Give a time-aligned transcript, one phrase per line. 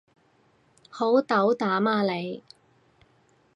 [0.89, 2.41] 好斗膽啊你